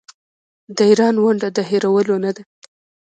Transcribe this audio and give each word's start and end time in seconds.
د 0.75 0.77
ایران 0.89 1.15
ونډه 1.23 1.49
د 1.53 1.59
هیرولو 1.69 2.15
نه 2.23 2.31
ده. 2.35 2.43